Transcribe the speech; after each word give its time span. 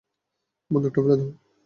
বন্দুকটা 0.71 0.99
ফেলে 1.03 1.15
দাও! 1.19 1.29